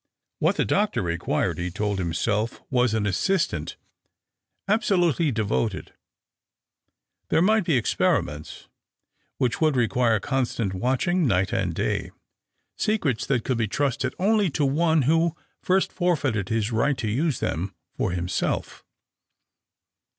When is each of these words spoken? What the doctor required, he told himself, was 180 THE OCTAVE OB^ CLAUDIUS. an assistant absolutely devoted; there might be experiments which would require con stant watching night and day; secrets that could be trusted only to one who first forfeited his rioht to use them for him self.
What 0.39 0.55
the 0.55 0.65
doctor 0.65 1.03
required, 1.03 1.59
he 1.59 1.69
told 1.69 1.99
himself, 1.99 2.59
was 2.71 2.91
180 2.91 2.97
THE 2.97 2.99
OCTAVE 3.03 3.05
OB^ 3.05 3.49
CLAUDIUS. 3.49 3.69
an 3.69 3.69
assistant 3.69 3.77
absolutely 4.67 5.31
devoted; 5.31 5.93
there 7.29 7.43
might 7.43 7.63
be 7.63 7.77
experiments 7.77 8.67
which 9.37 9.61
would 9.61 9.75
require 9.75 10.19
con 10.19 10.47
stant 10.47 10.73
watching 10.73 11.27
night 11.27 11.53
and 11.53 11.75
day; 11.75 12.09
secrets 12.75 13.27
that 13.27 13.43
could 13.43 13.59
be 13.59 13.67
trusted 13.67 14.15
only 14.17 14.49
to 14.49 14.65
one 14.65 15.03
who 15.03 15.35
first 15.61 15.91
forfeited 15.93 16.49
his 16.49 16.71
rioht 16.71 16.97
to 16.97 17.07
use 17.07 17.39
them 17.39 17.75
for 17.95 18.09
him 18.09 18.27
self. 18.27 18.83